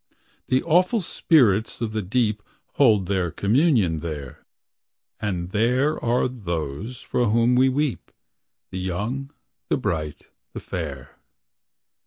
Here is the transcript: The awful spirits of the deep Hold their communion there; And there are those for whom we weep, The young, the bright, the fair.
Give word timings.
The 0.47 0.63
awful 0.63 0.99
spirits 1.01 1.79
of 1.79 1.91
the 1.91 2.01
deep 2.01 2.41
Hold 2.77 3.05
their 3.05 3.29
communion 3.29 3.99
there; 3.99 4.47
And 5.19 5.51
there 5.51 6.03
are 6.03 6.27
those 6.27 7.01
for 7.01 7.27
whom 7.29 7.53
we 7.53 7.69
weep, 7.69 8.11
The 8.71 8.79
young, 8.79 9.29
the 9.69 9.77
bright, 9.77 10.29
the 10.53 10.59
fair. 10.59 11.19